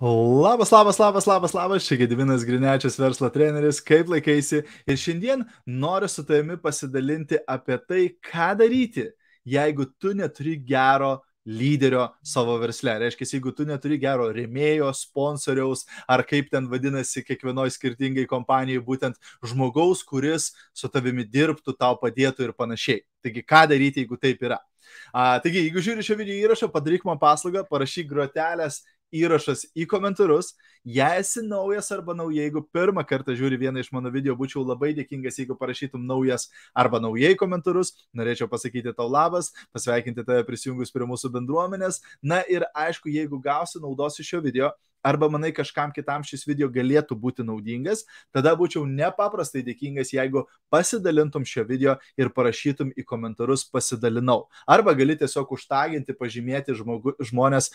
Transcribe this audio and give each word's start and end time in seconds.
Labas, 0.00 0.70
labas, 0.70 0.96
labas, 0.96 1.26
labas, 1.26 1.52
labas, 1.52 1.82
čia 1.82 1.96
Gedivinas 1.98 2.44
Grinečias, 2.44 2.94
verslo 3.00 3.26
treneris, 3.34 3.80
kaip 3.82 4.06
laikaisi. 4.06 4.60
Ir 4.86 4.94
šiandien 4.94 5.40
noriu 5.66 6.06
su 6.06 6.22
tavimi 6.22 6.54
pasidalinti 6.62 7.40
apie 7.50 7.78
tai, 7.82 8.04
ką 8.22 8.52
daryti, 8.60 9.08
jeigu 9.42 9.88
tu 9.98 10.12
neturi 10.14 10.54
gero 10.62 11.16
lyderio 11.42 12.04
savo 12.22 12.54
versle. 12.62 12.94
Reiškia, 13.02 13.26
jeigu 13.32 13.50
tu 13.50 13.66
neturi 13.66 13.98
gero 13.98 14.28
remėjo, 14.30 14.92
sponsoriaus 14.94 15.82
ar 16.06 16.22
kaip 16.22 16.52
ten 16.54 16.70
vadinasi 16.70 17.24
kiekvienoje 17.26 17.74
skirtingai 17.74 18.28
kompanijai, 18.30 18.84
būtent 18.86 19.18
žmogaus, 19.42 20.04
kuris 20.06 20.52
su 20.70 20.86
tavimi 20.86 21.26
dirbtų, 21.26 21.74
tau 21.74 21.98
padėtų 21.98 22.46
ir 22.46 22.54
panašiai. 22.54 23.02
Taigi, 23.26 23.42
ką 23.42 23.66
daryti, 23.74 24.06
jeigu 24.06 24.20
taip 24.22 24.46
yra? 24.46 24.62
A, 25.10 25.40
taigi, 25.42 25.64
jeigu 25.66 25.82
žiūri 25.84 26.06
šio 26.06 26.16
video 26.20 26.36
įrašą, 26.38 26.68
padaryk 26.72 27.02
man 27.08 27.18
paslaugą, 27.20 27.64
parašyk 27.68 28.06
grotelės 28.08 28.82
įrašas 29.14 29.66
į 29.76 29.86
komentarus. 29.90 30.54
Jei 30.88 31.20
esi 31.20 31.42
naujas 31.44 31.90
arba 31.92 32.14
nauja, 32.16 32.44
jeigu 32.46 32.62
pirmą 32.72 33.02
kartą 33.08 33.34
žiūri 33.36 33.58
vieną 33.60 33.82
iš 33.82 33.90
mano 33.92 34.12
video, 34.14 34.36
būčiau 34.38 34.62
labai 34.64 34.94
dėkingas, 34.96 35.40
jeigu 35.40 35.56
parašytum 35.58 36.04
naujas 36.08 36.48
arba 36.76 37.00
naujai 37.02 37.34
komentarus. 37.38 37.92
Norėčiau 38.16 38.48
pasakyti 38.48 38.94
tau 38.96 39.08
labas, 39.10 39.52
pasveikinti 39.74 40.24
tave 40.24 40.46
prisijungus 40.48 40.94
prie 40.94 41.08
mūsų 41.08 41.32
bendruomenės. 41.34 42.00
Na 42.22 42.40
ir 42.48 42.66
aišku, 42.72 43.10
jeigu 43.12 43.40
gausi 43.42 43.82
naudos 43.82 44.20
iš 44.22 44.34
šio 44.34 44.42
video, 44.44 44.72
arba 45.02 45.28
manai 45.32 45.50
kažkam 45.54 45.92
kitam 45.94 46.24
šis 46.26 46.44
video 46.48 46.68
galėtų 46.72 47.16
būti 47.18 47.46
naudingas, 47.46 48.04
tada 48.34 48.54
būčiau 48.58 48.84
nepaprastai 48.88 49.62
dėkingas, 49.66 50.12
jeigu 50.14 50.44
pasidalintum 50.72 51.46
šio 51.48 51.64
video 51.68 51.96
ir 52.18 52.32
parašytum 52.34 52.92
į 52.98 53.06
komentarus 53.08 53.64
pasidalinau. 53.70 54.46
Arba 54.66 54.94
gali 54.98 55.16
tiesiog 55.18 55.56
užtaginti, 55.58 56.16
pažymėti 56.18 56.76
žmogu, 56.78 57.16
žmonės, 57.30 57.72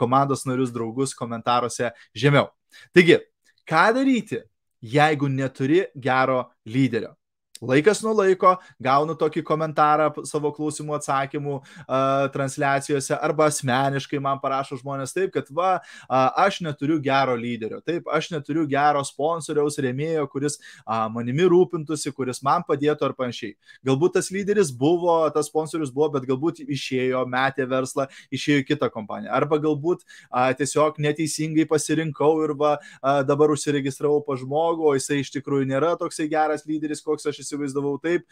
komandos 0.00 0.46
narius, 0.48 0.72
draugus 0.74 1.14
komentaruose 1.18 1.92
žemiau. 2.16 2.50
Taigi, 2.94 3.20
ką 3.68 3.86
daryti, 3.96 4.44
jeigu 4.80 5.28
neturi 5.28 5.86
gero 5.94 6.44
lyderio? 6.66 7.16
Laikas 7.60 7.98
nuo 8.00 8.14
laiko 8.16 8.54
gaunu 8.80 9.12
tokį 9.20 9.42
komentarą 9.44 10.06
savo 10.24 10.48
klausimų 10.56 10.94
atsakymų 10.96 11.58
uh, 11.60 12.28
transliacijose 12.32 13.12
arba 13.20 13.50
asmeniškai 13.50 14.16
man 14.22 14.38
parašo 14.40 14.78
žmonės 14.80 15.12
taip, 15.12 15.28
kad 15.34 15.50
va, 15.52 15.74
uh, 15.76 16.30
aš 16.40 16.62
neturiu 16.64 16.96
gero 17.04 17.34
lyderio, 17.36 17.82
taip, 17.84 18.08
aš 18.08 18.30
neturiu 18.32 18.64
gero 18.70 19.02
sponsoriaus, 19.04 19.76
rėmėjo, 19.76 20.24
kuris 20.32 20.56
uh, 20.56 21.04
manimi 21.12 21.44
rūpintųsi, 21.52 22.14
kuris 22.16 22.40
man 22.46 22.64
padėtų 22.64 23.10
ar 23.10 23.14
panašiai. 23.18 23.52
Galbūt 23.84 24.16
tas 24.16 24.32
lyderis 24.32 24.72
buvo, 24.72 25.18
tas 25.34 25.52
sponsorius 25.52 25.92
buvo, 25.92 26.08
bet 26.16 26.24
galbūt 26.32 26.62
išėjo, 26.64 27.26
metė 27.28 27.68
verslą, 27.68 28.08
išėjo 28.32 28.64
į 28.64 28.66
kitą 28.70 28.88
kompaniją. 28.96 29.34
Arba 29.36 29.60
galbūt 29.60 30.06
uh, 30.06 30.48
tiesiog 30.56 30.96
neteisingai 30.96 31.68
pasirinkau 31.68 32.32
ir 32.48 32.56
va, 32.56 32.72
uh, 32.80 33.20
dabar 33.28 33.52
užsiregistravau 33.52 34.24
pa 34.24 34.40
žmogų, 34.40 34.88
o 34.88 34.96
jisai 34.96 35.20
iš 35.20 35.34
tikrųjų 35.36 35.68
nėra 35.74 35.92
toksai 36.00 36.30
geras 36.32 36.64
lyderis, 36.64 37.04
koks 37.04 37.28
aš 37.28 37.44
esu 37.44 37.49
įsivaizdavau 37.50 37.96
taip, 38.02 38.26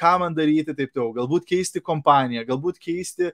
ką 0.00 0.12
man 0.22 0.36
daryti, 0.36 0.74
taip 0.76 0.94
toliau. 0.94 1.12
Galbūt 1.20 1.46
keisti 1.48 1.82
kompaniją, 1.84 2.46
galbūt 2.48 2.80
keisti 2.82 3.30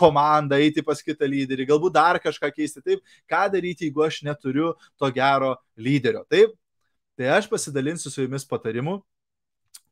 komandą, 0.00 0.60
eiti 0.60 0.84
pas 0.84 1.00
kitą 1.02 1.28
lyderį, 1.30 1.68
galbūt 1.72 1.96
dar 1.96 2.20
kažką 2.22 2.52
keisti. 2.54 2.84
Taip, 2.84 3.16
ką 3.30 3.46
daryti, 3.56 3.88
jeigu 3.88 4.04
aš 4.04 4.22
neturiu 4.28 4.74
to 5.00 5.10
gero 5.14 5.54
lyderio. 5.76 6.24
Taip, 6.30 6.54
tai 7.18 7.32
aš 7.38 7.48
pasidalinsiu 7.50 8.12
su 8.12 8.24
jumis 8.24 8.46
patarimu 8.48 9.00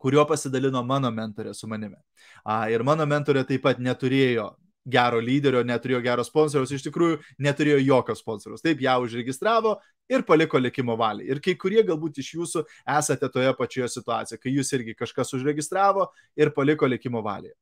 kuriuo 0.03 0.25
pasidalino 0.27 0.83
mano 0.83 1.12
mentorė 1.14 1.55
su 1.55 1.69
manimi. 1.70 1.98
A, 2.42 2.66
ir 2.75 2.83
mano 2.83 3.06
mentorė 3.06 3.44
taip 3.47 3.62
pat 3.62 3.78
neturėjo 3.78 4.48
gero 4.83 5.20
lyderio, 5.22 5.62
neturėjo 5.66 6.00
gero 6.03 6.25
sponsoriaus, 6.27 6.72
iš 6.75 6.83
tikrųjų 6.89 7.20
neturėjo 7.47 7.78
jokio 7.87 8.16
sponsoriaus. 8.19 8.64
Taip, 8.64 8.83
ją 8.83 8.97
užregistravo 9.05 9.77
ir 10.13 10.25
paliko 10.29 10.61
likimo 10.61 10.97
valiai. 10.99 11.31
Ir 11.33 11.41
kai 11.45 11.55
kurie 11.59 11.83
galbūt 11.87 12.21
iš 12.23 12.33
jūsų 12.37 12.65
esate 12.99 13.29
toje 13.33 13.53
pačioje 13.59 13.89
situacijoje, 13.97 14.41
kai 14.43 14.55
jūs 14.55 14.73
irgi 14.77 14.97
kažkas 14.99 15.33
užregistravo 15.39 16.09
ir 16.37 16.53
paliko 16.55 16.89
likimo 16.89 17.23
valiai. 17.25 17.55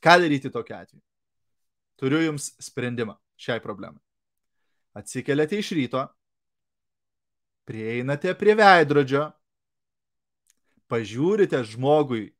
Ką 0.00 0.16
daryti 0.22 0.48
tokiu 0.52 0.78
atveju? 0.78 1.02
Turiu 2.00 2.22
jums 2.24 2.54
sprendimą 2.62 3.18
šiai 3.40 3.60
problemai. 3.60 4.00
Atsikeliate 4.96 5.58
iš 5.60 5.74
ryto, 5.76 6.06
prieinate 7.68 8.32
prie 8.34 8.56
veidrodžio, 8.58 9.28
pažiūrite 10.90 11.60
žmogui 11.68 12.30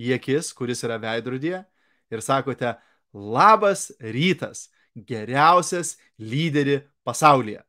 į 0.00 0.16
akis, 0.16 0.50
kuris 0.56 0.82
yra 0.86 0.96
veidrodėje 1.02 1.62
ir 2.10 2.24
sakote, 2.24 2.74
Labas 3.16 3.88
rytas, 4.00 4.66
geriausias 4.92 5.94
lyderi 6.18 6.82
pasaulyje. 7.04 7.62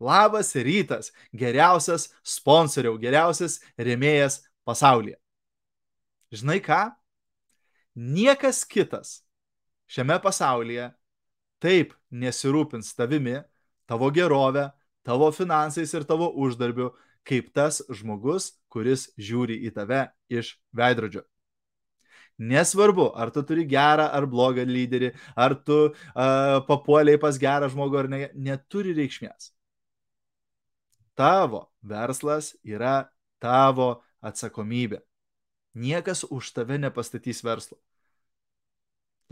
Labas 0.00 0.52
rytas, 0.54 1.12
geriausias 1.32 2.10
sponsoriau, 2.20 2.98
geriausias 3.00 3.60
remėjas 3.80 4.42
pasaulyje. 4.68 5.16
Žinai 6.36 6.60
ką? 6.60 6.80
Niekas 7.96 8.64
kitas 8.68 9.22
šiame 9.88 10.18
pasaulyje 10.20 10.90
taip 11.64 11.94
nesirūpins 12.12 12.92
tavimi, 12.98 13.38
tavo 13.88 14.10
gerovę, 14.12 14.68
tavo 15.06 15.30
finansais 15.32 15.94
ir 15.96 16.04
tavo 16.04 16.28
uždarbiu, 16.44 16.90
kaip 17.26 17.48
tas 17.56 17.80
žmogus, 17.88 18.52
kuris 18.68 19.08
žiūri 19.16 19.62
į 19.64 19.72
tave 19.78 20.04
iš 20.28 20.58
veidrodžio. 20.76 21.24
Nesvarbu, 22.36 23.08
ar 23.16 23.32
tu 23.32 23.40
turi 23.48 23.64
gerą 23.64 24.10
ar 24.12 24.26
blogą 24.28 24.66
lyderį, 24.68 25.14
ar 25.40 25.56
tu 25.64 25.86
uh, 25.88 25.94
papuoliai 26.68 27.16
pas 27.16 27.38
gerą 27.40 27.70
žmogų 27.72 28.02
ar 28.02 28.08
ne, 28.12 28.26
neturi 28.36 28.92
reikšmės. 28.98 29.55
Tavo 31.16 31.66
verslas 31.80 32.52
yra 32.60 33.08
tavo 33.40 34.02
atsakomybė. 34.20 35.00
Niekas 35.76 36.24
už 36.28 36.52
tave 36.56 36.78
nepastatys 36.80 37.42
verslo. 37.44 37.80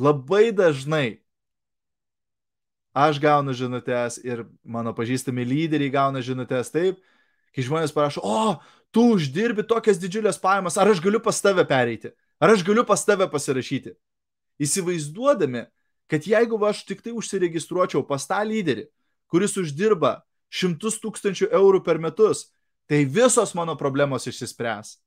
Labai 0.01 0.51
dažnai 0.51 1.21
aš 2.95 3.21
gaunu 3.21 3.55
žinutės 3.55 4.19
ir 4.23 4.47
mano 4.63 4.95
pažįstami 4.97 5.45
lyderiai 5.45 5.93
gauna 5.93 6.23
žinutės 6.25 6.73
taip, 6.73 6.99
kai 7.55 7.63
žmonės 7.67 7.95
parašo, 7.95 8.23
o, 8.23 8.59
tu 8.95 9.07
uždirbi 9.15 9.67
tokias 9.67 10.01
didžiulės 10.03 10.41
pajamas, 10.43 10.79
ar 10.79 10.91
aš 10.91 11.03
galiu 11.05 11.21
pas 11.23 11.39
tave 11.43 11.67
pereiti? 11.69 12.15
Ar 12.43 12.55
aš 12.55 12.65
galiu 12.67 12.85
pas 12.87 13.03
tave 13.07 13.29
pasirašyti? 13.31 13.95
Įsivaizduodami, 14.63 15.67
kad 16.11 16.27
jeigu 16.27 16.59
aš 16.67 16.85
tik 16.87 17.03
tai 17.03 17.15
užsiregistruočiau 17.15 18.05
pas 18.07 18.27
tą 18.27 18.41
lyderį, 18.47 18.89
kuris 19.31 19.57
uždirba 19.59 20.24
šimtus 20.55 21.01
tūkstančių 21.03 21.51
eurų 21.51 21.83
per 21.87 21.99
metus, 21.99 22.49
tai 22.87 23.05
visos 23.09 23.55
mano 23.59 23.75
problemos 23.81 24.29
išsispręs. 24.31 24.99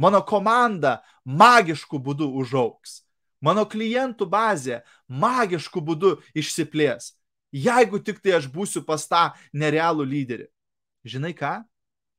Mano 0.00 0.22
komanda 0.24 1.00
magišku 1.24 2.00
būdu 2.00 2.30
užauks. 2.40 3.02
Mano 3.40 3.66
klientų 3.68 4.28
bazė 4.28 4.80
magišku 5.08 5.80
būdu 5.84 6.18
išsiplės. 6.36 7.14
Jeigu 7.52 7.98
tik 8.04 8.20
tai 8.22 8.36
aš 8.38 8.46
būsiu 8.52 8.84
pas 8.86 9.04
tą 9.10 9.30
nerealų 9.52 10.06
lyderį. 10.06 10.46
Žinai 11.04 11.32
ką? 11.36 11.58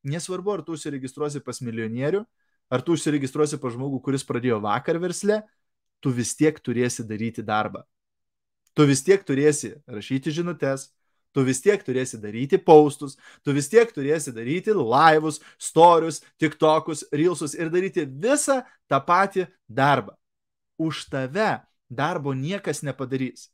Nesvarbu, 0.03 0.57
ar 0.57 0.63
tu 0.65 0.75
užsiregistruosi 0.75 1.41
pas 1.45 1.61
milijonierių, 1.61 2.23
ar 2.73 2.81
tu 2.81 2.97
užsiregistruosi 2.97 3.59
pa 3.61 3.69
žmogų, 3.73 4.01
kuris 4.01 4.25
pradėjo 4.25 4.57
vakar 4.61 4.97
versle, 5.01 5.43
tu 6.01 6.09
vis 6.13 6.33
tiek 6.35 6.57
turėsi 6.57 7.05
daryti 7.05 7.45
darbą. 7.45 7.85
Tu 8.73 8.87
vis 8.89 9.03
tiek 9.05 9.21
turėsi 9.25 9.75
rašyti 9.85 10.33
žinutės, 10.33 10.89
tu 11.33 11.43
vis 11.47 11.61
tiek 11.63 11.81
turėsi 11.83 12.19
daryti 12.21 12.59
paustus, 12.61 13.17
tu 13.43 13.55
vis 13.55 13.69
tiek 13.71 13.89
turėsi 13.93 14.33
daryti 14.35 14.75
laivus, 14.75 15.39
storius, 15.59 16.21
tiktokus, 16.41 17.05
reelsus 17.11 17.55
ir 17.57 17.71
daryti 17.73 18.05
visą 18.05 18.61
tą 18.91 19.01
patį 19.05 19.47
darbą. 19.67 20.17
Už 20.81 21.05
tave 21.11 21.61
darbo 21.89 22.33
niekas 22.33 22.81
nepadarys. 22.83 23.49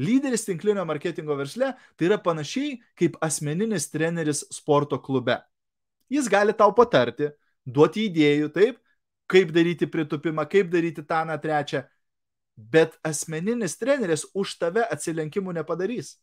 Lyderis 0.00 0.46
tinklinio 0.48 0.84
marketingo 0.88 1.36
versle 1.36 1.74
tai 1.96 2.06
yra 2.08 2.16
panašiai 2.18 2.78
kaip 2.96 3.18
asmeninis 3.20 3.90
treneris 3.92 4.46
sporto 4.52 4.96
klube. 4.98 5.36
Jis 6.10 6.28
gali 6.28 6.54
tau 6.56 6.72
patarti, 6.74 7.28
duoti 7.68 8.06
idėjų, 8.08 8.48
taip, 8.54 8.78
kaip 9.30 9.52
daryti 9.54 9.86
pritupimą, 9.86 10.46
kaip 10.50 10.72
daryti 10.72 11.04
tą, 11.06 11.20
na, 11.28 11.36
trečią. 11.38 11.84
Bet 12.56 12.96
asmeninis 13.06 13.76
treneris 13.80 14.24
už 14.34 14.56
tave 14.60 14.82
atsilenkimų 14.88 15.54
nepadarys. 15.60 16.16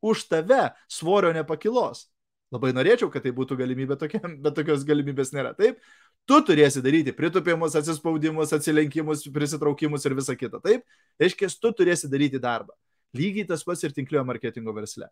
Už 0.00 0.26
tave 0.30 0.72
svorio 0.90 1.32
nepakilos. 1.36 2.06
Labai 2.54 2.72
norėčiau, 2.72 3.10
kad 3.12 3.24
tai 3.26 3.32
būtų 3.36 3.58
galimybė 3.60 3.98
tokia, 4.00 4.22
bet 4.24 4.56
tokios 4.56 4.84
galimybės 4.88 5.34
nėra. 5.36 5.52
Taip, 5.58 5.82
tu 6.28 6.40
turėsi 6.44 6.82
daryti 6.84 7.12
pritupimus, 7.16 7.76
atsispaudimus, 7.76 8.54
atsilenkimus, 8.56 9.26
prisitraukimus 9.34 10.06
ir 10.08 10.16
visą 10.16 10.36
kitą. 10.38 10.62
Taip, 10.64 10.86
reiškia, 11.20 11.50
tu 11.60 11.74
turėsi 11.76 12.08
daryti 12.08 12.40
darbą. 12.40 12.76
Lygiai 13.16 13.48
tas 13.48 13.64
pats 13.64 13.84
ir 13.84 13.96
tinklio 13.96 14.24
marketingo 14.28 14.72
versle 14.76 15.08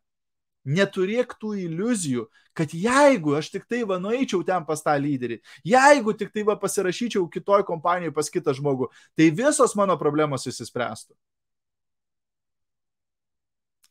neturėk 0.66 1.36
tų 1.40 1.54
iliuzijų, 1.62 2.26
kad 2.56 2.74
jeigu 2.74 3.36
aš 3.38 3.52
tik 3.54 3.66
tai 3.70 3.84
va 3.88 4.00
nueičiau 4.02 4.42
ten 4.46 4.66
pas 4.66 4.82
tą 4.82 4.96
lyderį, 4.98 5.38
jeigu 5.64 6.14
tik 6.18 6.32
tai 6.34 6.42
va 6.48 6.58
pasirašyčiau 6.58 7.28
kitoj 7.30 7.64
kompanijoje 7.68 8.14
pas 8.16 8.30
kitą 8.32 8.54
žmogų, 8.56 8.90
tai 9.16 9.30
visos 9.30 9.76
mano 9.78 9.96
problemos 10.00 10.46
įsispręstų. 10.50 11.14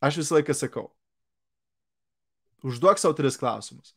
Aš 0.06 0.22
visą 0.22 0.38
laiką 0.38 0.54
sakau, 0.54 0.90
Užduok 2.66 2.98
savo 2.98 3.14
tris 3.14 3.38
klausimus. 3.38 3.94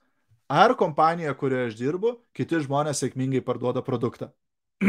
Ar 0.48 0.74
kompanija, 0.76 1.32
kurioje 1.34 1.70
aš 1.70 1.76
dirbu, 1.78 2.10
kiti 2.36 2.58
žmonės 2.60 3.00
sėkmingai 3.00 3.40
parduoda 3.44 3.80
produktą? 3.84 4.28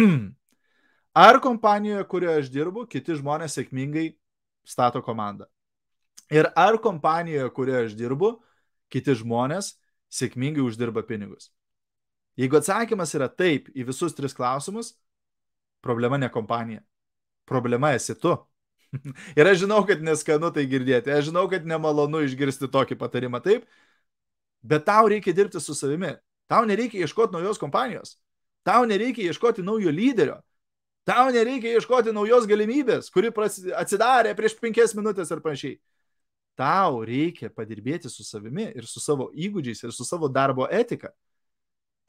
Ar 1.27 1.39
kompanijoje, 1.44 2.04
kurioje 2.12 2.44
aš 2.44 2.50
dirbu, 2.51 2.83
kiti 2.92 3.16
žmonės 3.16 3.56
sėkmingai 3.56 4.06
stato 4.68 5.01
komandą? 5.04 5.48
Ir 6.30 6.51
ar 6.60 6.77
kompanijoje, 6.83 7.48
kurioje 7.56 7.88
aš 7.88 7.95
dirbu, 7.98 8.33
kiti 8.94 9.16
žmonės 9.18 9.71
sėkmingai 10.13 10.62
uždirba 10.62 11.01
pinigus? 11.07 11.50
Jeigu 12.39 12.60
atsakymas 12.60 13.16
yra 13.18 13.27
taip 13.31 13.71
į 13.74 13.88
visus 13.88 14.13
tris 14.16 14.36
klausimus, 14.38 14.94
problema 15.81 16.19
ne 16.21 16.30
kompanija. 16.30 16.83
Problema 17.50 17.95
esi 17.98 18.16
tu. 18.16 18.36
Ir 19.39 19.47
aš 19.47 19.63
žinau, 19.63 19.83
kad 19.88 20.01
neskanu 20.03 20.50
tai 20.53 20.65
girdėti, 20.69 21.13
aš 21.13 21.30
žinau, 21.30 21.45
kad 21.51 21.68
nemalonu 21.68 22.24
išgirsti 22.25 22.69
tokį 22.71 22.97
patarimą 23.00 23.41
taip, 23.45 23.68
bet 24.65 24.86
tau 24.88 25.09
reikia 25.12 25.36
dirbti 25.36 25.62
su 25.62 25.75
savimi. 25.77 26.15
Tau 26.50 26.65
nereikia 26.65 27.06
ieškoti 27.06 27.36
naujos 27.36 27.59
kompanijos, 27.62 28.15
tau 28.65 28.81
nereikia 28.89 29.30
ieškoti 29.30 29.62
naujo 29.62 29.91
lyderio, 29.94 30.39
tau 31.06 31.27
nereikia 31.33 31.75
ieškoti 31.77 32.13
naujos 32.15 32.47
galimybės, 32.50 33.12
kuri 33.13 33.30
atsidarė 33.77 34.33
prieš 34.38 34.57
penkias 34.57 34.95
minutės 34.97 35.30
ar 35.30 35.44
panašiai. 35.45 35.77
Tau 36.57 37.03
reikia 37.06 37.51
padirbėti 37.53 38.09
su 38.12 38.25
savimi 38.25 38.65
ir 38.75 38.88
su 38.89 39.00
savo 39.00 39.30
įgūdžiais 39.31 39.85
ir 39.85 39.94
su 39.95 40.03
savo 40.03 40.27
darbo 40.27 40.65
etika. 40.68 41.13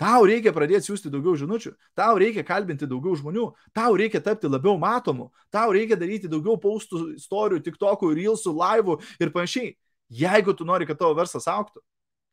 Tau 0.01 0.25
reikia 0.25 0.55
pradėti 0.57 0.89
siūsti 0.89 1.11
daugiau 1.13 1.35
žinučių, 1.37 1.75
tau 1.99 2.15
reikia 2.21 2.41
kalbinti 2.47 2.89
daugiau 2.89 3.19
žmonių, 3.21 3.51
tau 3.77 3.99
reikia 4.01 4.23
tapti 4.25 4.49
labiau 4.49 4.79
matomu, 4.81 5.29
tau 5.53 5.75
reikia 5.77 5.99
daryti 6.01 6.31
daugiau 6.31 6.57
paustų, 6.61 7.03
istorijų, 7.19 7.61
tik 7.67 7.77
tokų, 7.81 8.15
reelsų, 8.17 8.55
laivų 8.57 8.97
ir 9.21 9.33
panašiai. 9.35 9.75
Jeigu 10.09 10.57
tu 10.57 10.65
nori, 10.65 10.89
kad 10.89 10.97
tavo 11.03 11.13
verslas 11.19 11.45
auktų, 11.53 11.85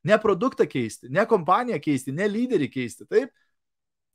ne 0.08 0.16
produktą 0.24 0.64
keisti, 0.69 1.12
ne 1.12 1.28
kompaniją 1.28 1.81
keisti, 1.84 2.16
ne 2.16 2.30
lyderį 2.31 2.72
keisti, 2.72 3.06
taip, 3.12 3.36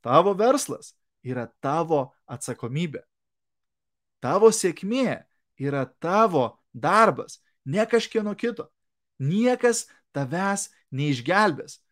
tavo 0.01 0.33
verslas 0.39 0.95
yra 1.21 1.45
tavo 1.61 2.07
atsakomybė. 2.25 3.05
Tavo 4.25 4.49
sėkmė 4.55 5.21
yra 5.61 5.85
tavo 6.01 6.55
darbas, 6.73 7.43
ne 7.69 7.85
kažkieno 7.85 8.33
kito. 8.39 8.71
Niekas 9.21 9.87
tavęs 10.17 10.71
neišgelbės. 10.89 11.83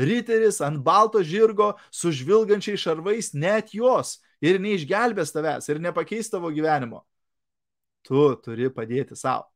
Riteris 0.00 0.60
ant 0.64 0.80
balto 0.80 1.20
žirgo 1.26 1.74
su 1.92 2.12
žvilgančiais 2.14 2.80
šarvais 2.80 3.32
net 3.36 3.74
jos 3.76 4.16
ir 4.40 4.60
neišgelbės 4.62 5.34
tavęs 5.34 5.68
ir 5.68 5.80
nepakeis 5.84 6.32
tavo 6.32 6.48
gyvenimo. 6.54 7.02
Tu 8.06 8.20
turi 8.40 8.70
padėti 8.72 9.18
savo. 9.18 9.50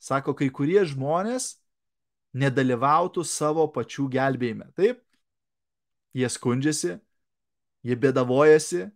Sako, 0.00 0.32
kai 0.36 0.48
kurie 0.52 0.80
žmonės 0.88 1.56
nedalyvautų 2.36 3.24
savo 3.24 3.66
pačių 3.72 4.08
gelbėjime. 4.12 4.70
Taip? 4.76 5.02
Jie 6.16 6.28
skundžiasi, 6.32 6.96
jie 7.84 7.96
bedavojasi, 8.00 8.86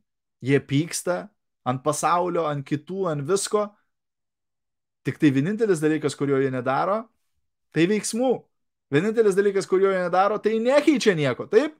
jie 0.41 0.61
pyksta 0.65 1.27
ant 1.69 1.83
pasaulio, 1.85 2.47
ant 2.49 2.65
kitų, 2.67 3.07
ant 3.13 3.25
visko. 3.29 3.67
Tik 5.05 5.21
tai 5.21 5.33
vienintelis 5.33 5.81
dalykas, 5.81 6.17
kurio 6.17 6.41
jie 6.41 6.53
nedaro, 6.53 7.03
tai 7.73 7.87
veiksmų. 7.89 8.33
Vienintelis 8.91 9.37
dalykas, 9.39 9.69
kurio 9.71 9.93
jie 9.93 10.03
nedaro, 10.03 10.39
tai 10.43 10.59
nekeičia 10.59 11.15
nieko, 11.15 11.47
taip? 11.47 11.77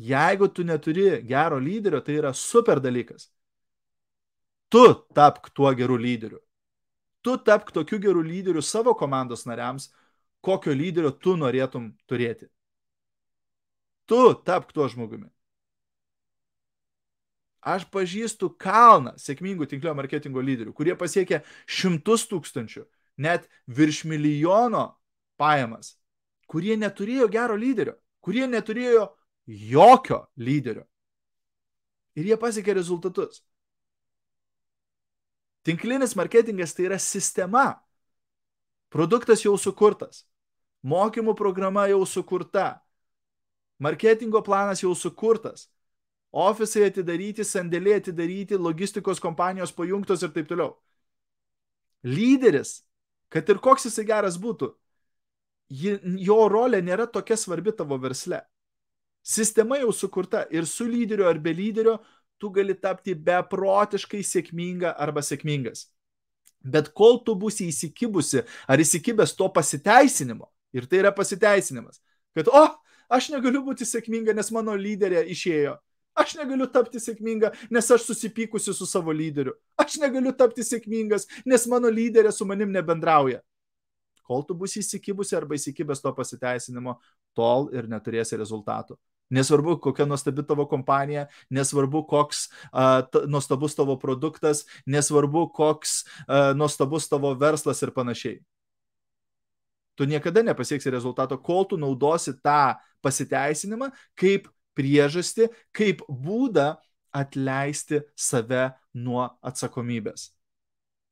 Jeigu 0.00 0.48
tu 0.48 0.64
neturi 0.64 1.20
gero 1.28 1.58
lyderio, 1.60 2.00
tai 2.00 2.16
yra 2.16 2.32
super 2.32 2.80
dalykas. 2.80 3.28
Tu 4.72 4.84
tapk 5.14 5.50
tuo 5.52 5.72
geru 5.76 5.98
lyderiu. 6.00 6.40
Tu 7.20 7.36
tapk 7.44 7.72
tokiu 7.72 7.98
geru 8.00 8.22
lyderiu 8.24 8.62
savo 8.62 8.94
komandos 8.94 9.44
nariams, 9.44 9.90
kokio 10.40 10.72
lyderio 10.72 11.10
tu 11.10 11.36
norėtum 11.36 11.90
turėti. 12.08 12.48
Tu 14.08 14.20
tapk 14.46 14.72
tuo 14.72 14.88
žmogumi. 14.88 15.28
Aš 17.60 17.84
pažįstu 17.92 18.48
kalną 18.56 19.12
sėkmingų 19.20 19.68
tinklinio 19.68 19.92
marketingo 19.98 20.40
lyderių, 20.40 20.72
kurie 20.72 20.94
pasiekia 20.96 21.42
šimtus 21.68 22.24
tūkstančių, 22.30 22.86
net 23.20 23.44
virš 23.68 24.06
milijono 24.08 24.86
pajamas, 25.40 25.94
kurie 26.50 26.76
neturėjo 26.76 27.28
gero 27.32 27.56
lyderio, 27.56 27.96
kurie 28.20 28.46
neturėjo 28.50 29.08
jokio 29.46 30.24
lyderio. 30.36 30.84
Ir 32.18 32.28
jie 32.32 32.36
pasiekė 32.36 32.74
rezultatus. 32.76 33.40
Tinklinis 35.64 36.16
marketingas 36.16 36.74
tai 36.74 36.88
yra 36.88 36.98
sistema. 36.98 37.80
Produktas 38.90 39.44
jau 39.44 39.54
sukurtas. 39.60 40.24
Mokymų 40.82 41.36
programa 41.36 41.86
jau 41.90 42.00
sukurta. 42.08 42.80
Marketingo 43.78 44.40
planas 44.42 44.82
jau 44.82 44.94
sukurtas. 44.96 45.68
Ofisai 46.30 46.86
atidaryti, 46.88 47.44
sandėliai 47.44 47.98
atidaryti, 48.00 48.58
logistikos 48.58 49.20
kompanijos 49.20 49.72
pajungtos 49.74 50.22
ir 50.22 50.32
taip 50.34 50.48
toliau. 50.48 50.76
Lyderis, 52.06 52.80
kad 53.28 53.48
ir 53.50 53.60
koks 53.60 53.88
jisai 53.88 54.06
geras 54.08 54.38
būtų, 54.40 54.70
jo 55.70 56.38
rolė 56.50 56.82
nėra 56.82 57.06
tokia 57.06 57.36
svarbi 57.38 57.72
tavo 57.76 57.98
versle. 57.98 58.42
Sistema 59.22 59.78
jau 59.78 59.92
sukurta 59.92 60.46
ir 60.50 60.66
su 60.66 60.86
lyderiu 60.88 61.28
ar 61.28 61.38
be 61.38 61.52
lyderio 61.54 61.98
tu 62.40 62.50
gali 62.50 62.74
tapti 62.74 63.14
beprotiškai 63.14 64.22
sėkminga 64.24 64.94
arba 64.98 65.22
sėkmingas. 65.22 65.90
Bet 66.60 66.90
kol 66.96 67.20
tu 67.24 67.36
būsi 67.36 67.68
įsikibusi 67.68 68.42
ar 68.68 68.80
įsikibęs 68.80 69.36
to 69.36 69.48
pasiteisinimo, 69.52 70.48
ir 70.72 70.88
tai 70.88 71.00
yra 71.02 71.12
pasiteisinimas, 71.12 72.00
kad, 72.36 72.48
o, 72.48 72.64
aš 73.12 73.30
negaliu 73.34 73.62
būti 73.64 73.86
sėkminga, 73.88 74.34
nes 74.36 74.50
mano 74.52 74.76
lyderė 74.76 75.24
išėjo. 75.32 75.76
Aš 76.20 76.34
negaliu 76.36 76.66
tapti 76.68 77.00
sėkminga, 77.00 77.52
nes 77.72 77.86
aš 77.94 78.08
susipykusi 78.08 78.74
su 78.76 78.88
savo 78.88 79.12
lyderiu. 79.14 79.54
Aš 79.80 80.00
negaliu 80.02 80.32
tapti 80.36 80.64
sėkmingas, 80.66 81.28
nes 81.46 81.66
mano 81.70 81.88
lyderė 81.92 82.32
su 82.34 82.44
manim 82.48 82.72
nebendrauja. 82.74 83.40
Kol 84.30 84.44
tu 84.46 84.54
būsi 84.54 84.84
įsikibusi 84.84 85.34
arba 85.34 85.56
įsikibęs 85.58 86.02
to 86.04 86.12
pasiteisinimo, 86.14 87.00
tol 87.34 87.66
ir 87.74 87.90
neturėsi 87.90 88.38
rezultatų. 88.38 88.94
Nesvarbu, 89.30 89.76
kokia 89.82 90.06
nuostabi 90.10 90.42
tavo 90.46 90.66
kompanija, 90.70 91.26
nesvarbu, 91.54 92.02
koks 92.10 92.46
uh, 92.70 93.02
nuostabus 93.30 93.76
tavo 93.78 93.94
produktas, 93.98 94.64
nesvarbu, 94.90 95.44
koks 95.54 96.00
uh, 96.02 96.50
nuostabus 96.58 97.06
tavo 97.10 97.30
verslas 97.38 97.82
ir 97.86 97.94
panašiai. 97.94 98.40
Tu 99.98 100.06
niekada 100.10 100.42
nepasieksi 100.46 100.90
rezultato, 100.90 101.38
kol 101.38 101.66
tu 101.70 101.78
naudosi 101.78 102.34
tą 102.42 102.78
pasiteisinimą 103.04 103.90
kaip 104.18 104.48
priežastį, 104.78 105.50
kaip 105.74 106.02
būdą 106.08 106.72
atleisti 107.14 108.02
save 108.18 108.70
nuo 108.94 109.26
atsakomybės. 109.42 110.30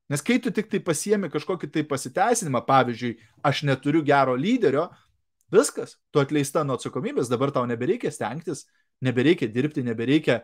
Nes 0.09 0.25
kai 0.25 0.38
tu 0.41 0.53
tik 0.55 0.71
tai 0.73 0.81
pasiemi 0.81 1.29
kažkokį 1.29 1.69
tai 1.73 1.85
pasiteisinimą, 1.88 2.62
pavyzdžiui, 2.69 3.19
aš 3.45 3.62
neturiu 3.69 4.00
gero 4.07 4.37
lyderio, 4.41 4.87
viskas, 5.53 5.99
tu 6.12 6.23
atleista 6.23 6.65
nuo 6.65 6.79
atsakomybės, 6.79 7.29
dabar 7.29 7.53
tau 7.53 7.67
nebereikia 7.69 8.12
stengtis, 8.12 8.65
nebereikia 9.05 9.50
dirbti, 9.53 9.85
nebereikia 9.85 10.41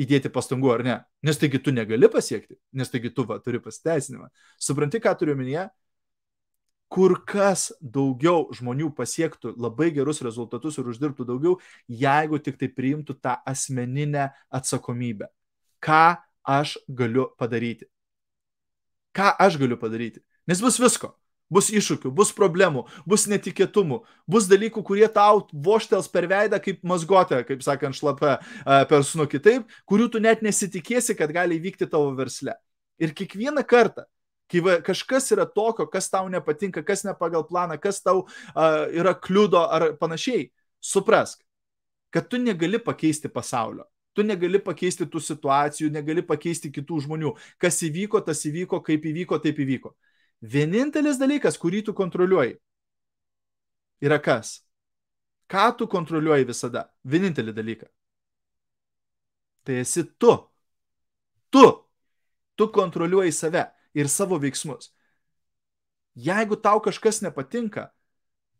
įdėti 0.00 0.32
pastangų 0.32 0.72
ar 0.72 0.84
ne. 0.86 0.96
Nes 1.26 1.38
taigi 1.38 1.60
tu 1.62 1.72
negali 1.74 2.08
pasiekti, 2.10 2.56
nes 2.72 2.90
taigi 2.90 3.12
tu 3.14 3.26
va, 3.28 3.38
turi 3.44 3.60
pasiteisinimą. 3.62 4.30
Supranti, 4.58 5.00
ką 5.04 5.14
turiu 5.20 5.36
minėję? 5.38 5.68
Kur 6.94 7.16
kas 7.26 7.70
daugiau 7.80 8.48
žmonių 8.54 8.90
pasiektų 8.94 9.54
labai 9.58 9.90
gerus 9.94 10.20
rezultatus 10.22 10.78
ir 10.78 10.90
uždirbtų 10.90 11.26
daugiau, 11.26 11.56
jeigu 11.88 12.38
tik 12.42 12.60
tai 12.60 12.68
priimtų 12.70 13.18
tą 13.20 13.38
asmeninę 13.50 14.28
atsakomybę. 14.54 15.30
Ką 15.82 16.04
aš 16.44 16.78
galiu 16.88 17.28
padaryti? 17.40 17.88
Ką 19.14 19.34
aš 19.40 19.58
galiu 19.60 19.78
padaryti. 19.80 20.22
Nes 20.48 20.62
bus 20.64 20.80
visko. 20.82 21.14
Bus 21.52 21.68
iššūkių, 21.68 22.08
bus 22.16 22.30
problemų, 22.34 22.86
bus 23.06 23.26
netikėtumų, 23.28 23.98
bus 24.26 24.46
dalykų, 24.48 24.80
kurie 24.82 25.04
tau 25.12 25.42
voštels 25.52 26.08
per 26.10 26.24
veidą 26.30 26.56
kaip 26.58 26.80
mazgotė, 26.88 27.42
kaip 27.44 27.60
sakant, 27.62 27.94
šlapia 27.94 28.38
per 28.88 29.04
snukį, 29.04 29.40
taip, 29.44 29.76
kurių 29.84 30.08
tu 30.14 30.22
net 30.24 30.40
nesitikėsi, 30.42 31.14
kad 31.18 31.34
gali 31.36 31.60
įvykti 31.60 31.86
tavo 31.92 32.14
versle. 32.16 32.56
Ir 32.98 33.12
kiekvieną 33.14 33.62
kartą, 33.68 34.06
kai 34.50 34.64
va, 34.64 34.78
kažkas 34.84 35.28
yra 35.36 35.44
tokio, 35.44 35.86
kas 35.92 36.08
tau 36.10 36.32
nepatinka, 36.32 36.82
kas 36.86 37.04
ne 37.04 37.14
pagal 37.18 37.44
planą, 37.46 37.76
kas 37.78 38.00
tau 38.02 38.24
uh, 38.24 38.88
yra 38.96 39.12
kliudo 39.12 39.66
ar 39.68 39.92
panašiai, 40.00 40.48
suprask, 40.80 41.44
kad 42.14 42.28
tu 42.30 42.40
negali 42.40 42.80
pakeisti 42.80 43.28
pasaulio. 43.28 43.84
Tu 44.14 44.22
negali 44.22 44.60
pakeisti 44.62 45.06
tų 45.10 45.20
situacijų, 45.22 45.90
negali 45.90 46.22
pakeisti 46.22 46.70
kitų 46.70 47.00
žmonių. 47.06 47.32
Kas 47.58 47.80
įvyko, 47.82 48.20
tas 48.22 48.44
įvyko, 48.46 48.78
kaip 48.86 49.06
įvyko, 49.10 49.40
taip 49.42 49.58
įvyko. 49.58 49.94
Vienintelis 50.44 51.18
dalykas, 51.18 51.58
kurį 51.58 51.82
tu 51.88 51.94
kontroliuoji, 51.96 52.58
yra 54.04 54.20
kas? 54.22 54.60
Ką 55.50 55.70
tu 55.78 55.88
kontroliuoji 55.90 56.46
visada? 56.48 56.86
Vienintelį 57.04 57.52
dalyką. 57.56 57.88
Tai 59.64 59.80
esi 59.80 60.04
tu. 60.18 60.32
Tu. 61.50 61.64
Tu 62.56 62.68
kontroliuoji 62.70 63.32
save 63.32 63.66
ir 63.94 64.08
savo 64.08 64.38
veiksmus. 64.38 64.92
Jeigu 66.14 66.56
tau 66.56 66.80
kažkas 66.80 67.20
nepatinka, 67.24 67.88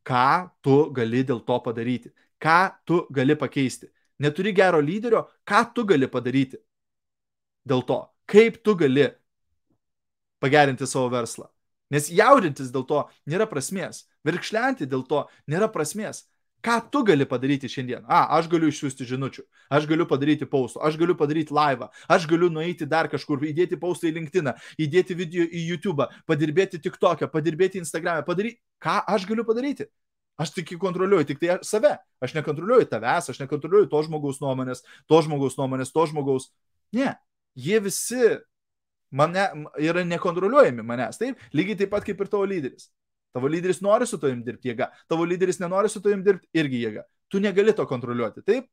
ką 0.03 0.51
tu 0.63 0.91
gali 0.93 1.23
dėl 1.25 1.41
to 1.47 1.59
padaryti, 1.63 2.11
ką 2.43 2.75
tu 2.85 3.05
gali 3.15 3.37
pakeisti. 3.39 3.94
Neturi 4.23 4.53
gero 4.55 4.81
lyderio, 4.81 5.25
ką 5.47 5.65
tu 5.75 5.85
gali 5.89 6.09
padaryti 6.11 6.61
dėl 7.67 7.83
to, 7.87 7.99
kaip 8.31 8.61
tu 8.63 8.77
gali 8.79 9.09
pagerinti 10.43 10.87
savo 10.87 11.09
verslą. 11.13 11.49
Nes 11.93 12.11
jaudintis 12.13 12.71
dėl 12.75 12.85
to 12.89 13.03
nėra 13.29 13.47
prasmės, 13.49 14.05
virkšlenti 14.27 14.87
dėl 14.89 15.05
to 15.09 15.25
nėra 15.51 15.69
prasmės. 15.73 16.25
Ką 16.65 16.79
tu 16.89 17.03
gali 17.05 17.27
padaryti 17.29 17.69
šiandien? 17.69 18.07
A, 18.09 18.23
aš 18.39 18.47
galiu 18.49 18.71
išsiųsti 18.73 19.05
žinučių, 19.11 19.43
aš 19.77 19.85
galiu 19.85 20.07
padaryti 20.09 20.47
paustų, 20.49 20.81
aš 20.87 20.97
galiu 20.97 21.13
padaryti 21.19 21.53
laivą, 21.53 21.91
aš 22.09 22.25
galiu 22.31 22.49
nueiti 22.49 22.89
dar 22.89 23.11
kažkur, 23.13 23.43
įdėti 23.45 23.77
paustą 23.77 24.09
į 24.09 24.15
LinkedIn, 24.17 24.49
įdėti 24.81 25.17
video 25.19 25.45
į 25.45 25.67
YouTube, 25.75 26.07
padirbėti 26.25 26.81
tik 26.81 26.97
tokią, 27.03 27.29
padirbėti 27.29 27.83
Instagram'e, 27.83 28.25
padaryti. 28.25 28.63
Ką 28.81 28.97
aš 29.13 29.29
galiu 29.29 29.45
padaryti? 29.45 29.91
Aš 30.41 30.51
tik 30.57 30.73
kontroliuoju 30.83 31.29
tik 31.29 31.39
tai 31.43 31.59
save. 31.63 31.95
Aš 32.25 32.35
nekontroliuoju 32.35 32.89
tavęs, 32.91 33.31
aš 33.31 33.39
nekontroliuoju 33.45 33.91
to 33.93 34.03
žmogaus 34.07 34.41
nuomonės, 34.43 34.83
to 35.11 35.21
žmogaus 35.23 35.55
nuomonės, 35.61 35.93
to 35.95 36.07
žmogaus. 36.11 36.49
Ne, 36.97 37.13
jie 37.55 37.79
visi 37.85 38.35
mane, 39.15 39.47
yra 39.79 40.03
nekontroliuojami 40.09 40.83
manęs. 40.87 41.21
Taip, 41.21 41.43
lygiai 41.55 41.79
taip 41.85 41.93
pat 41.95 42.07
kaip 42.07 42.21
ir 42.21 42.31
tavo 42.33 42.49
lyderis. 42.51 42.91
Tavo 43.35 43.51
lyderis 43.51 43.81
nori 43.83 44.07
su 44.07 44.19
tavim 44.23 44.43
dirbti 44.47 44.71
jėga, 44.71 44.91
tavo 45.11 45.27
lyderis 45.27 45.59
nenori 45.63 45.91
su 45.91 46.03
tavim 46.03 46.23
dirbti 46.27 46.51
irgi 46.59 46.83
jėga. 46.85 47.07
Tu 47.31 47.41
negali 47.43 47.75
to 47.75 47.87
kontroliuoti, 47.91 48.45
taip? 48.47 48.69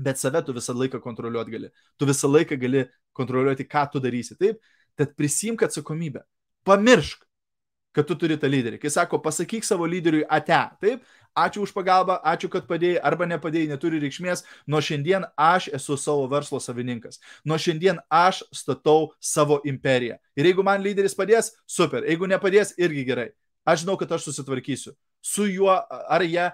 Bet 0.00 0.20
save 0.20 0.40
tu 0.46 0.54
visą 0.56 0.72
laiką 0.76 1.00
kontroliuoti 1.04 1.52
gali. 1.52 1.68
Tu 2.00 2.08
visą 2.08 2.30
laiką 2.32 2.56
gali 2.60 2.86
kontroliuoti, 3.16 3.68
ką 3.68 3.84
tu 3.92 4.00
darysi, 4.00 4.36
taip? 4.40 4.62
Tad 4.96 5.12
prisimk 5.16 5.64
atsakomybę. 5.68 6.24
Pamiršk, 6.64 7.26
kad 7.96 8.08
tu 8.08 8.16
turi 8.18 8.38
tą 8.40 8.50
lyderį. 8.50 8.80
Kai 8.82 8.92
sako, 8.92 9.20
pasakyk 9.22 9.66
savo 9.66 9.88
lyderiui 9.88 10.24
ate, 10.28 10.60
taip? 10.82 11.04
Ačiū 11.32 11.62
už 11.64 11.70
pagalbą, 11.72 12.18
ačiū, 12.28 12.50
kad 12.52 12.66
padėjai 12.68 13.00
arba 13.00 13.24
nepadėjai, 13.24 13.70
neturi 13.70 14.00
reikšmės. 14.02 14.42
Nuo 14.68 14.82
šiandien 14.84 15.24
aš 15.40 15.70
esu 15.78 15.96
savo 15.96 16.26
verslo 16.28 16.60
savininkas. 16.60 17.22
Nuo 17.48 17.56
šiandien 17.56 18.02
aš 18.12 18.42
statau 18.52 19.14
savo 19.16 19.62
imperiją. 19.64 20.18
Ir 20.36 20.50
jeigu 20.50 20.64
man 20.66 20.84
lyderis 20.84 21.16
padės, 21.16 21.54
super. 21.64 22.04
Jeigu 22.04 22.28
nepadės, 22.28 22.74
irgi 22.76 23.06
gerai. 23.08 23.30
Aš 23.64 23.86
žinau, 23.86 23.96
kad 23.96 24.12
aš 24.12 24.26
susitvarkysiu. 24.28 24.92
Su 25.24 25.46
juo, 25.48 25.72
ar 25.72 26.24
ją, 26.26 26.50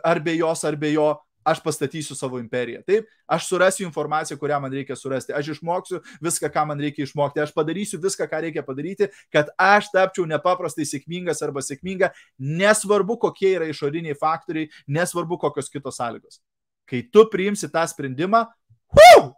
ar 0.00 0.22
be 0.24 0.38
jos, 0.38 0.64
ar 0.64 0.80
be 0.80 0.94
jo, 0.94 1.10
aš 1.44 1.60
pastatysiu 1.64 2.16
savo 2.16 2.38
imperiją. 2.40 2.82
Taip, 2.86 3.08
aš 3.26 3.46
surasiu 3.50 3.86
informaciją, 3.86 4.38
kurią 4.40 4.60
man 4.62 4.72
reikia 4.72 4.96
surasti. 4.98 5.34
Aš 5.36 5.52
išmoksiu 5.56 6.00
viską, 6.22 6.50
ką 6.52 6.64
man 6.70 6.80
reikia 6.82 7.06
išmokti. 7.06 7.42
Aš 7.42 7.54
padarysiu 7.56 8.00
viską, 8.02 8.28
ką 8.30 8.42
reikia 8.46 8.64
padaryti, 8.66 9.10
kad 9.32 9.52
aš 9.60 9.90
tapčiau 9.94 10.26
nepaprastai 10.30 10.86
sėkmingas 10.88 11.42
arba 11.44 11.64
sėkminga, 11.64 12.12
nesvarbu, 12.38 13.18
kokie 13.26 13.54
yra 13.56 13.70
išoriniai 13.70 14.18
faktoriai, 14.18 14.70
nesvarbu, 14.86 15.40
kokios 15.42 15.70
kitos 15.72 15.98
sąlygos. 16.00 16.42
Kai 16.88 17.04
tu 17.08 17.24
priimsi 17.30 17.70
tą 17.72 17.84
sprendimą, 17.88 18.44
huu, 18.92 19.32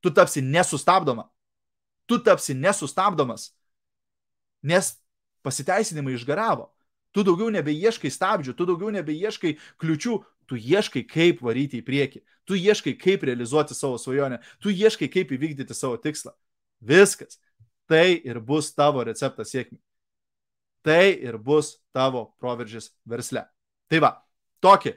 tu 0.00 0.12
tapsi 0.14 0.42
nesustabdoma. 0.44 1.28
Tu 2.08 2.18
tapsi 2.24 2.54
nesustabdomas. 2.56 3.50
Nes 4.62 4.96
pasiteisinimai 5.42 6.16
išgaravo. 6.16 6.68
Tu 7.16 7.24
daugiau 7.24 7.48
nebeieškai 7.52 8.10
stabdžių, 8.12 8.52
tu 8.54 8.66
daugiau 8.68 8.92
nebeieškai 8.92 9.54
kliučių, 9.80 10.18
tu 10.48 10.56
ieškai, 10.56 11.04
kaip 11.08 11.42
varyti 11.44 11.82
į 11.82 11.86
priekį, 11.86 12.22
tu 12.48 12.56
ieškai, 12.58 12.94
kaip 13.00 13.26
realizuoti 13.28 13.76
savo 13.76 13.98
svajonę, 14.00 14.40
tu 14.62 14.72
ieškai, 14.72 15.10
kaip 15.12 15.34
įvykdyti 15.36 15.76
savo 15.76 15.98
tikslą. 16.00 16.32
Viskas. 16.80 17.40
Tai 17.88 18.06
ir 18.12 18.40
bus 18.44 18.70
tavo 18.76 19.04
receptas 19.04 19.52
sėkmė. 19.54 19.78
Tai 20.84 21.04
ir 21.12 21.38
bus 21.40 21.78
tavo 21.92 22.30
proveržis 22.40 22.90
versle. 23.08 23.44
Tai 23.88 24.00
va, 24.04 24.10
tokį 24.64 24.94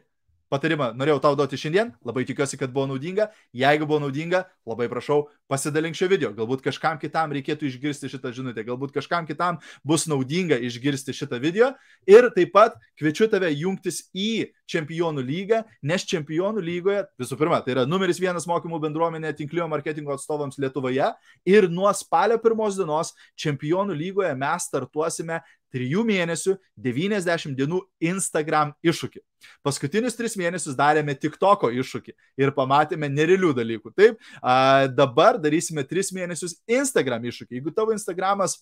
patarimą 0.51 0.91
norėjau 0.99 1.21
tau 1.23 1.37
duoti 1.39 1.59
šiandien, 1.59 1.93
labai 2.05 2.25
tikiuosi, 2.27 2.59
kad 2.59 2.73
buvo 2.75 2.89
naudinga. 2.91 3.29
Jeigu 3.55 3.87
buvo 3.87 4.01
naudinga, 4.03 4.43
labai 4.67 4.89
prašau, 4.91 5.23
pasidalink 5.51 5.97
šio 5.97 6.09
video. 6.11 6.31
Galbūt 6.35 6.63
kažkam 6.65 6.99
kitam 7.01 7.33
reikėtų 7.35 7.69
išgirsti 7.69 8.11
šitą 8.11 8.33
žinutę, 8.35 8.65
galbūt 8.67 8.93
kažkam 8.95 9.27
kitam 9.29 9.61
bus 9.87 10.07
naudinga 10.11 10.59
išgirsti 10.59 11.15
šitą 11.15 11.39
video. 11.43 11.71
Ir 12.09 12.29
taip 12.35 12.53
pat 12.55 12.75
kviečiu 12.99 13.29
tave 13.31 13.51
jungtis 13.55 14.03
į 14.11 14.51
Čempionų 14.71 15.23
lygą, 15.27 15.65
nes 15.83 16.05
Čempionų 16.07 16.61
lygoje, 16.63 17.01
visų 17.19 17.35
pirma, 17.39 17.59
tai 17.63 17.73
yra 17.73 17.83
numeris 17.89 18.21
vienas 18.23 18.45
mokymų 18.47 18.79
bendruomenė 18.85 19.33
tinklinio 19.35 19.67
marketingo 19.71 20.13
atstovams 20.15 20.55
Lietuvoje. 20.61 21.09
Ir 21.43 21.67
nuo 21.67 21.91
spalio 21.97 22.37
pirmos 22.39 22.79
dienos 22.79 23.11
Čempionų 23.39 23.97
lygoje 23.99 24.31
mes 24.39 24.69
startuosime 24.71 25.41
3 25.73 26.03
mėnesių 26.07 26.55
90 26.77 27.55
dienų 27.57 27.81
Instagram 28.11 28.73
iššūkį. 28.85 29.21
Paskutinius 29.65 30.17
3 30.19 30.37
mėnesius 30.41 30.77
darėme 30.77 31.15
TikToko 31.17 31.71
iššūkį 31.81 32.15
ir 32.43 32.53
pamatėme 32.57 33.09
nerealių 33.11 33.53
dalykų. 33.57 33.93
Taip, 33.97 34.19
a, 34.41 34.87
dabar 34.91 35.39
darysime 35.41 35.85
3 35.87 36.13
mėnesius 36.17 36.59
Instagram 36.69 37.25
iššūkį. 37.31 37.57
Jeigu 37.59 37.73
tavo 37.75 37.95
Instagramas 37.95 38.59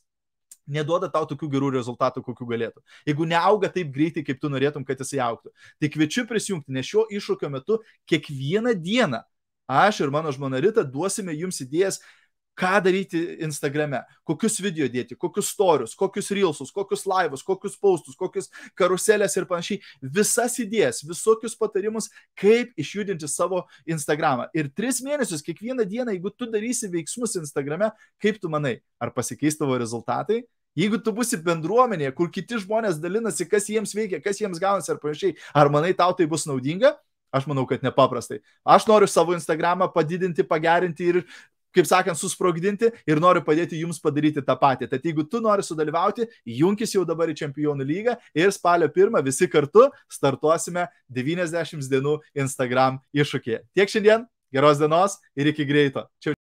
neduoda 0.69 1.09
tau 1.11 1.25
tokių 1.29 1.49
gerų 1.49 1.73
rezultatų, 1.79 2.23
kokių 2.27 2.47
galėtų. 2.53 2.83
Jeigu 3.09 3.25
neauga 3.29 3.71
taip 3.73 3.89
greitai, 3.93 4.23
kaip 4.25 4.39
tu 4.41 4.51
norėtum, 4.53 4.85
kad 4.85 5.01
jisai 5.01 5.21
auktų. 5.25 5.51
Tai 5.81 5.89
kviečiu 5.89 6.27
prisijungti, 6.29 6.73
nes 6.75 6.87
šio 6.87 7.07
iššūkio 7.09 7.49
metu 7.51 7.79
kiekvieną 8.09 8.75
dieną 8.77 9.23
aš 9.69 10.01
ir 10.01 10.09
mano 10.09 10.31
žmona 10.33 10.57
Rita 10.61 10.81
duosime 10.81 11.35
jums 11.37 11.61
idėjas, 11.61 11.99
ką 12.59 12.81
daryti 12.83 13.21
Instagrame, 13.45 14.01
kokius 14.27 14.59
video 14.63 14.87
dėti, 14.91 15.15
kokius 15.19 15.53
storius, 15.53 15.95
kokius 15.97 16.31
reelsus, 16.35 16.73
kokius 16.75 17.05
laivus, 17.09 17.43
kokius 17.45 17.77
paustus, 17.79 18.17
kokius 18.19 18.51
karuselės 18.77 19.37
ir 19.39 19.47
panašiai. 19.49 19.79
Visas 20.19 20.59
idėjas, 20.61 21.01
visokius 21.07 21.55
patarimus, 21.59 22.09
kaip 22.39 22.75
išjudinti 22.79 23.29
savo 23.31 23.63
Instagramą. 23.89 24.49
Ir 24.57 24.71
tris 24.75 25.01
mėnesius 25.05 25.45
kiekvieną 25.45 25.87
dieną, 25.87 26.15
jeigu 26.15 26.33
tu 26.35 26.49
darysi 26.51 26.91
veiksmus 26.91 27.37
Instagrame, 27.39 27.91
kaip 28.21 28.39
tu 28.41 28.51
manai, 28.51 28.79
ar 28.99 29.13
pasikeis 29.15 29.59
tavo 29.59 29.79
rezultatai? 29.79 30.43
Jeigu 30.77 30.99
tu 31.01 31.11
būsi 31.15 31.39
bendruomenėje, 31.43 32.13
kur 32.15 32.29
kiti 32.31 32.59
žmonės 32.61 32.99
dalinasi, 33.01 33.47
kas 33.49 33.67
jiems 33.71 33.95
veikia, 33.95 34.21
kas 34.23 34.37
jiems 34.39 34.61
gaunasi 34.61 34.93
ar 34.93 34.99
panašiai, 35.01 35.35
ar 35.57 35.71
manai 35.73 35.95
tau 35.97 36.13
tai 36.15 36.27
bus 36.29 36.45
naudinga? 36.47 36.93
Aš 37.33 37.45
manau, 37.45 37.65
kad 37.69 37.83
nepaprastai. 37.85 38.39
Aš 38.65 38.87
noriu 38.89 39.05
savo 39.09 39.35
Instagramą 39.37 39.89
padidinti, 39.93 40.45
pagerinti 40.45 41.09
ir 41.11 41.19
kaip 41.75 41.87
sakant, 41.89 42.17
susprogdinti 42.19 42.91
ir 43.09 43.21
noriu 43.21 43.43
padėti 43.45 43.79
jums 43.81 44.01
padaryti 44.01 44.43
tą 44.45 44.55
patį. 44.59 44.89
Tad 44.91 45.05
jeigu 45.05 45.25
tu 45.29 45.41
nori 45.43 45.65
sudalyvauti, 45.65 46.27
junkis 46.59 46.95
jau 46.95 47.05
dabar 47.07 47.31
į 47.31 47.37
Čempionų 47.43 47.87
lygą 47.87 48.17
ir 48.37 48.51
spalio 48.55 48.89
pirmą 48.93 49.23
visi 49.25 49.49
kartu 49.51 49.89
startuosime 50.11 50.87
90 51.13 51.89
dienų 51.91 52.19
Instagram 52.45 52.99
iššūkį. 53.13 53.63
Tiek 53.77 53.91
šiandien, 53.91 54.27
geros 54.53 54.81
dienos 54.81 55.19
ir 55.37 55.51
iki 55.53 55.67
greito. 55.67 56.07
Čia 56.23 56.39